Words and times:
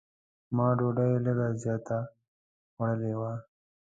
ما 0.55 0.67
ډوډۍ 0.77 1.11
لږ 1.23 1.39
زیاته 1.63 1.99
خوړلې 2.73 3.13
وه. 3.19 3.31